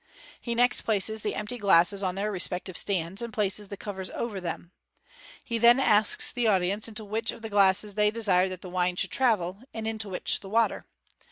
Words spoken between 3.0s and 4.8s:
and places the covers over them.